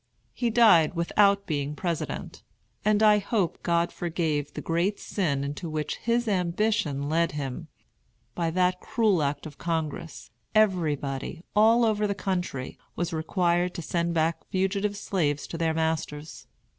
He 0.33 0.49
died 0.49 0.95
without 0.95 1.45
being 1.45 1.75
President; 1.75 2.41
and 2.83 3.03
I 3.03 3.19
hope 3.19 3.61
God 3.61 3.91
forgave 3.91 4.51
the 4.55 4.59
great 4.61 4.99
sin 4.99 5.43
into 5.43 5.69
which 5.69 5.97
his 5.97 6.27
ambition 6.27 7.07
led 7.07 7.33
him. 7.33 7.67
By 8.33 8.49
that 8.49 8.79
cruel 8.81 9.21
act 9.21 9.45
of 9.45 9.59
Congress, 9.59 10.31
everybody, 10.55 11.43
all 11.55 11.85
over 11.85 12.07
the 12.07 12.15
country, 12.15 12.79
was 12.95 13.13
required 13.13 13.75
to 13.75 13.83
send 13.83 14.15
back 14.15 14.43
fugitive 14.49 14.97
slaves 14.97 15.45
to 15.45 15.55
their 15.59 15.75
masters. 15.75 16.47